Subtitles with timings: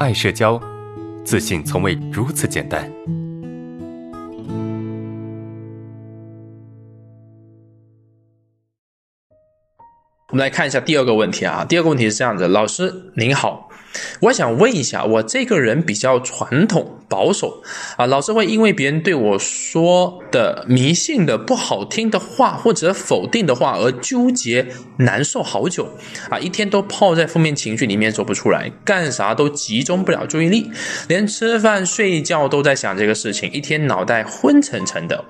[0.00, 0.60] 爱社交，
[1.24, 2.88] 自信从未如此简单。
[10.30, 13.67] 我们来看一下第二个问题啊，第二个问题是这样子：老师您好。
[14.20, 17.62] 我想问一下，我这个人比较传统保守
[17.96, 24.66] 啊，老是会因为别人对我说的迷信的不好听的话或者否定的话而纠结
[24.98, 25.88] 难受好久
[26.28, 30.70] 啊，一天都泡在负面情绪里面走不出来，干啥都集中不了注意力，
[31.08, 35.24] 连吃饭睡觉都在想这个事情，一天脑袋昏沉沉的，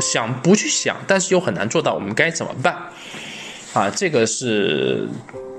[0.00, 2.76] 想不去想，但是又很难做到，我们该怎么办
[3.72, 3.88] 啊？
[3.90, 5.08] 这个是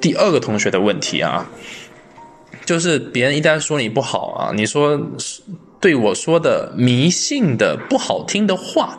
[0.00, 1.48] 第二个同学的问题啊。
[2.68, 5.00] 就是别人一旦说你不好啊，你说
[5.80, 8.98] 对我说的迷信的不好听的话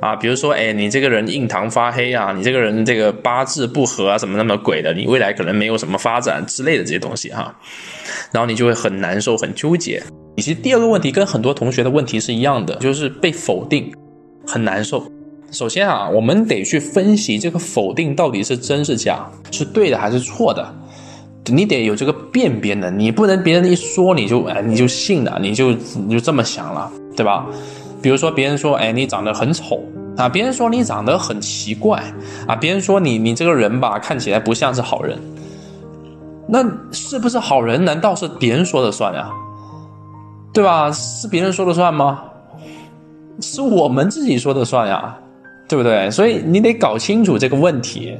[0.00, 7.54] 啊，比如说哎，你这个人印堂发黑啊，你这个人这个八字不合啊，什么那么鬼的，你未来可能没有什么发展之类的这些东西哈，
[8.32, 10.02] 然后你就会很难受、很纠结。
[10.36, 13.92] 以及第二个问题跟很多同学的问题是一样的，就是被否定
[14.46, 15.06] 很难受。
[15.50, 20.74] 首先啊，我们得去分析这个否定到底是真是假，是对的还是错的。
[21.46, 27.46] 你得有这个辨别能力，不能别人一说你就哎你就信了，你就你就这么想了，对吧？
[28.00, 29.82] 比如说别人说哎你长得很丑
[30.16, 32.02] 啊，别人说你长得很奇怪
[32.46, 35.18] 啊，别人说你你这个人吧看起来不像是好人，
[36.48, 37.84] 那是不是好人？
[37.84, 39.30] 难道是别人说的算呀？
[40.52, 40.90] 对吧？
[40.92, 42.22] 是别人说的算吗？
[43.40, 45.14] 是我们自己说的算呀，
[45.68, 46.10] 对不对？
[46.10, 48.16] 所以你得搞清楚这个问题，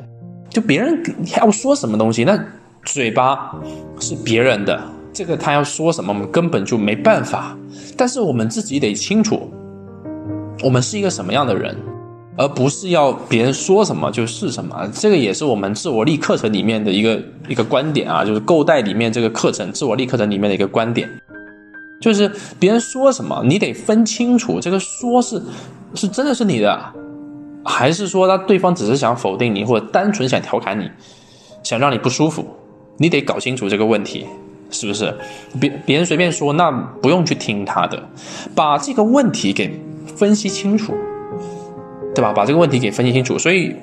[0.51, 1.01] 就别人
[1.41, 2.39] 要说什么东西那。
[2.85, 3.55] 嘴巴
[4.01, 4.81] 是别人的，
[5.13, 7.57] 这个他要说什么，我们根本就没办法。
[7.97, 9.51] 但是我们自己得清楚，
[10.63, 11.77] 我们是一个什么样的人，
[12.37, 14.89] 而不是要别人说什么就是什么。
[14.93, 21.09] 这个也是我们自我力课程里面的一个一个观点啊，就是购带里面这个课程自我力课程里面的一个观点，
[22.01, 25.41] 就是别人说什么，你得分清楚，这个说是
[25.95, 26.79] 是真的是你的，
[27.65, 30.91] 还是说他对方只是想否定你，或者单纯想调侃你，
[31.63, 32.45] 想让你不舒服。
[32.97, 34.25] 你得搞清楚这个问题，
[34.71, 35.13] 是不是？
[35.61, 36.71] 别别人随便说，那
[37.03, 38.01] 不用去听他的，
[38.55, 39.79] 把这个问题给
[40.17, 40.95] 分析清楚，
[42.15, 42.33] 对吧？
[42.33, 43.37] 把这个问题给分析清楚。
[43.37, 43.75] 所以，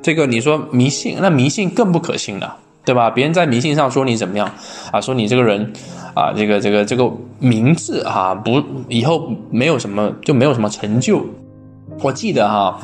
[0.00, 3.10] 这个你说迷信，那迷信更不可信了，对吧？
[3.10, 4.48] 别人在迷信上说你怎么样
[4.92, 5.00] 啊？
[5.00, 5.72] 说你这个人
[6.14, 11.24] 啊，这个这个这个名字啊，不以后没有什么就没有什么成就。
[12.00, 12.78] 我记得哈，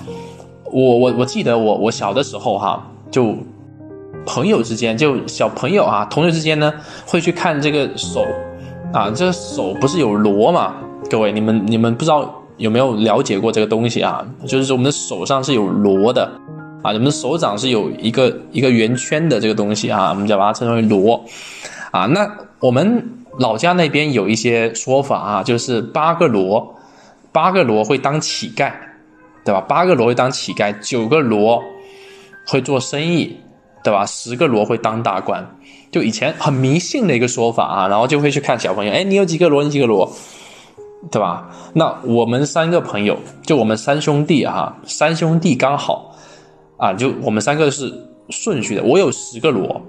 [0.65, 3.37] 我我我记得我我小的时候哈就。
[4.29, 6.71] 朋友之间，就小朋友啊，同学之间呢，
[7.07, 8.27] 会去看这个手，
[8.93, 10.75] 啊，这个手不是有螺嘛？
[11.11, 14.23] 各位，你们你们不知道有没有了解过这个东西啊？
[14.47, 16.31] 就是我们的手上是有螺的，
[16.83, 21.25] 啊，我们的手掌是有一个一个圆圈的这个东西啊，我们就把它称为螺，
[21.91, 23.03] 啊，那我们
[23.39, 26.77] 老家那边有一些说法啊，就是八个螺，
[27.33, 28.71] 八个螺会当乞丐，
[29.43, 29.61] 对吧？
[29.63, 31.63] 八个螺会当乞丐，九个螺
[32.47, 33.35] 会做生意。
[33.83, 34.05] 对吧？
[34.07, 35.47] 十个螺会当大官，
[35.91, 39.63] 就以前很迷信的一个说法啊，然后就会去看小朋友，哎，你有几个螺？
[39.63, 40.11] 你几个螺？
[41.13, 41.49] 对吧？
[41.75, 43.17] 那我们三个朋友，
[43.47, 46.13] 就我们三兄弟啊，三兄弟刚好
[46.77, 47.93] 啊，就我们三个是
[48.31, 48.83] 顺序的。
[48.83, 49.81] 我有十个螺，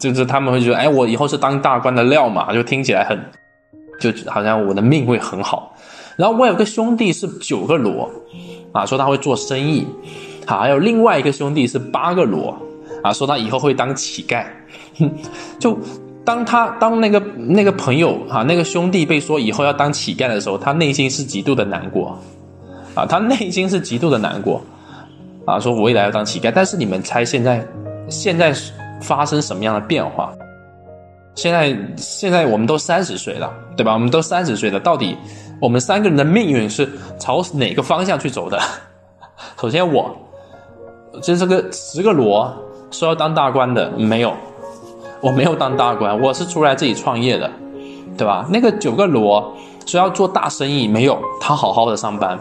[0.00, 3.16] 就是他们会觉得，哎，我以后是当大官的料嘛，就听起来很，
[4.00, 5.72] 就好像我的命会很好。
[6.16, 8.10] 然后我有个兄弟是九个螺，
[8.72, 9.86] 啊，说他会做生意，
[10.44, 12.54] 好，还有另外一个兄弟是八个螺。
[13.02, 14.46] 啊，说他以后会当乞丐，
[15.58, 15.76] 就
[16.24, 22.16] 当他当那个那个朋友啊，那个兄弟被说以后要当乞丐的时候，他内心是极度的难过，
[22.94, 24.62] 啊，他内心是极度的难过，
[25.44, 26.52] 啊，说我未来要当乞丐。
[26.54, 27.66] 但是你们猜现在
[28.08, 28.54] 现在
[29.00, 30.32] 发生什么样的变化？
[31.34, 33.94] 现在现在我们都三十岁了，对吧？
[33.94, 35.16] 我们都三十岁了，到底
[35.60, 38.60] 我们三个人的命运是朝哪个方向去走的？
[39.60, 40.14] 首先我，
[41.20, 42.54] 这是个十个螺。
[42.92, 44.34] 说要当大官的没有，
[45.20, 47.50] 我没有当大官，我是出来自己创业的，
[48.16, 48.46] 对吧？
[48.50, 49.56] 那个九个罗
[49.86, 52.38] 说要做大生意没有，他好好的上班，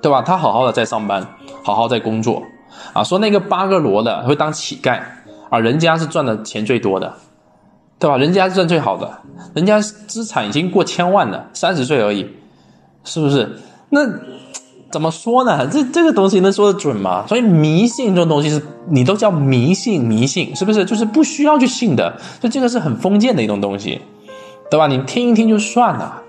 [0.00, 0.22] 对吧？
[0.22, 1.24] 他好好的在上班，
[1.62, 2.42] 好好在工作，
[2.94, 5.00] 啊，说那个八个罗的会当乞丐
[5.50, 7.14] 啊，人家是赚的钱最多的，
[7.98, 8.16] 对吧？
[8.16, 9.20] 人家是赚最好的，
[9.54, 12.26] 人家资产已经过千万了，三十岁而已，
[13.04, 13.58] 是不是？
[13.90, 14.00] 那。
[14.90, 15.66] 怎么说呢？
[15.68, 17.24] 这这个东西能说得准吗？
[17.28, 20.84] 所以迷信这种东西是你都叫迷信，迷信是不是？
[20.84, 24.00] 就是不需要去信的，就这个是很封建的一种东西，
[24.70, 24.88] 对吧？
[24.88, 26.22] 你听一听就算了，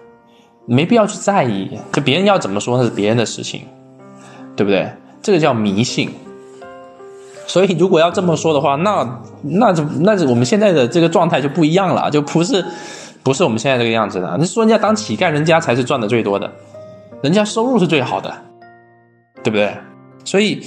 [0.67, 1.79] 没必要去在意。
[1.91, 3.61] 就别人要怎么说那是别人的事情，
[4.55, 4.91] 对不对？
[5.23, 6.09] 这个叫迷信。
[7.47, 12.63] 所以如果要这么说的话，那那就那就我们现在的这个状态就不一样了，就不是
[13.23, 14.37] 不是我们现在这个样子的。
[14.37, 16.49] 你说人家当乞丐，人家才是赚的最多的，
[17.21, 18.33] 人家收入是最好的，
[19.43, 19.75] 对不对？
[20.23, 20.61] 所以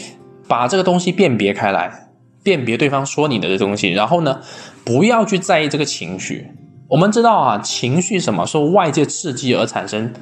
[0.48, 2.08] 把这个东西辨别开来，
[2.42, 4.40] 辨别对方说你的这东西，然后呢，
[4.84, 6.48] 不要去在意这个情绪。
[6.88, 10.12] 我们知道啊，情绪什么受外界刺激而产生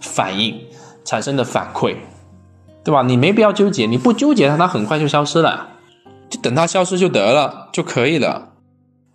[0.00, 0.60] 反应，
[1.04, 1.94] 产生的反馈，
[2.84, 3.02] 对吧？
[3.02, 5.68] 你没必要纠结，你不纠结它，它很快就消失了，
[6.28, 8.50] 就等它消失就得了就可以了，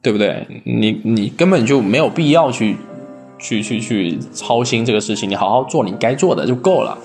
[0.01, 0.47] 对不对？
[0.65, 2.75] 你你根本就没有必要去
[3.37, 6.97] 去去去操心这个事情，你好好做你该做的就够了，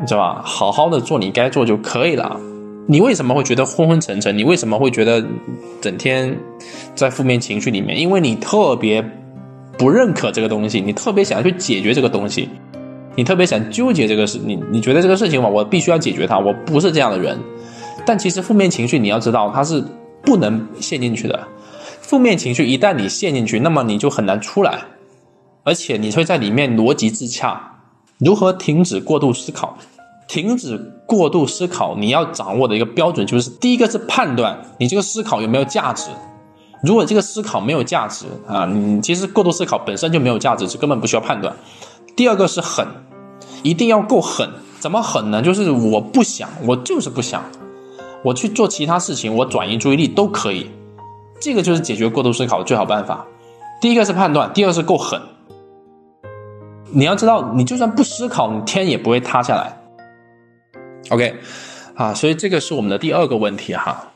[0.00, 0.42] 你知道吧？
[0.44, 2.38] 好好的做你该做就可以了。
[2.86, 4.36] 你为什么会觉得昏昏沉沉？
[4.38, 5.22] 你为什么会觉得
[5.80, 6.34] 整天
[6.94, 7.98] 在负面情绪里面？
[7.98, 9.04] 因为你特别
[9.76, 12.48] 不认可这个东西，你特别想要去解决这个东西，
[13.14, 17.38] 你特别想纠结这个事，你你觉得这个事情嘛，我必须要解决它，我不是这样的人。
[18.06, 19.84] 但其实负面情绪你要知道，它是
[20.22, 21.46] 不能陷进去的。
[22.00, 24.78] 负面情绪一旦你陷进去，那么你就很难出来，
[25.64, 27.67] 而且你会在里面逻辑自洽。
[28.18, 29.76] 如何停止过度思考？
[30.26, 30.76] 停止
[31.06, 36.10] 过度思考，你要掌握的一个标准就是：第一个是判断你这个思考有没有价值。
[36.82, 41.56] 如果这个思考没有价值啊，你其实过度思考本身就没有价值，是根本不需要判断。
[42.14, 42.86] 第二个是狠，
[43.62, 44.48] 一定要够狠。
[44.78, 45.40] 怎么狠呢？
[45.40, 47.42] 就是我不想，我就是不想，
[48.22, 50.70] 我去做其他事情，我转移注意力都可以。
[51.40, 53.24] 这个就是解决过度思考的最好办法。
[53.80, 55.20] 第一个是判断，第二是够狠。
[56.90, 59.76] 你要知道，你就算不思考，你天也不会塌下来。
[61.10, 61.34] OK，
[61.94, 64.12] 啊，所以这个是我们的第二个问题哈。